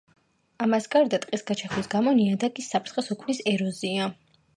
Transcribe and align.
ამას 0.65 0.87
გარდა 0.93 1.19
ტყის 1.25 1.43
გაჩეხვის 1.51 1.89
გამო 1.91 2.13
ნიადაგს 2.21 2.71
საფრთხეს 2.73 3.11
უქმნის 3.17 3.43
ეროზია. 3.53 4.09